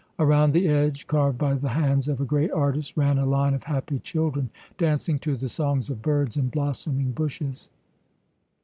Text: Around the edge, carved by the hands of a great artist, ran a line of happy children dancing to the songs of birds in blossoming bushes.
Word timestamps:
Around 0.17 0.53
the 0.53 0.67
edge, 0.67 1.05
carved 1.05 1.37
by 1.37 1.53
the 1.53 1.69
hands 1.69 2.07
of 2.07 2.19
a 2.19 2.25
great 2.25 2.49
artist, 2.51 2.97
ran 2.97 3.19
a 3.19 3.25
line 3.27 3.53
of 3.53 3.61
happy 3.65 3.99
children 3.99 4.49
dancing 4.79 5.19
to 5.19 5.37
the 5.37 5.47
songs 5.47 5.91
of 5.91 6.01
birds 6.01 6.35
in 6.37 6.47
blossoming 6.49 7.11
bushes. 7.11 7.69